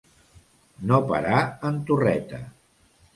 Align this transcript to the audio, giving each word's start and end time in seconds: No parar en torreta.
No 0.91 0.97
parar 1.11 1.41
en 1.71 1.77
torreta. 1.91 2.41